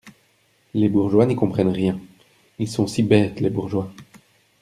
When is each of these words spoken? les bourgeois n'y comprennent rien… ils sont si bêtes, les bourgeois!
les 0.73 0.89
bourgeois 0.89 1.27
n'y 1.27 1.35
comprennent 1.35 1.67
rien… 1.67 1.99
ils 2.57 2.67
sont 2.67 2.87
si 2.87 3.03
bêtes, 3.03 3.39
les 3.39 3.51
bourgeois! 3.51 3.91